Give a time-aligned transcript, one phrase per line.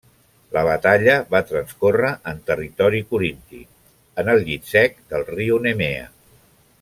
[0.55, 3.61] La batalla va transcórrer en territori corinti,
[4.23, 6.13] en el llit sec del riu Nemea.